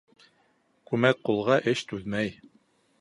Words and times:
Күмәк 0.91 1.21
ҡулға 1.29 1.59
эш 1.73 1.87
түҙмәй. 1.93 2.33